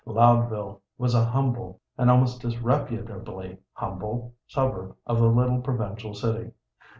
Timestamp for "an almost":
1.95-2.41